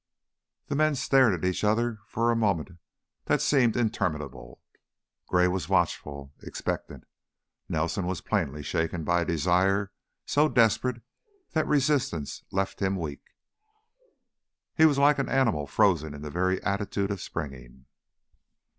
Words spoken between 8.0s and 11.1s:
was plainly shaken by a desire so desperate